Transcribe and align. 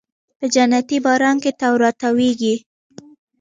په 0.39 0.45
جنتي 0.53 0.97
باران 1.05 1.35
کې 1.43 1.51
تاو 1.59 1.75
راتاویږې 1.83 2.55